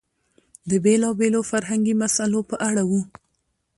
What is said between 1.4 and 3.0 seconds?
فرهنګي مسئلو په اړه و.